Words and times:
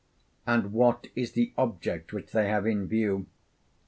and 0.47 0.73
what 0.73 1.05
is 1.15 1.33
the 1.33 1.53
object 1.59 2.11
which 2.11 2.31
they 2.31 2.47
have 2.49 2.65
in 2.65 2.87
view? 2.87 3.27